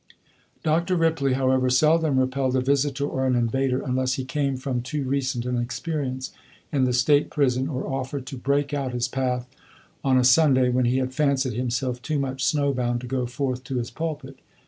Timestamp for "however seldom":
1.33-2.19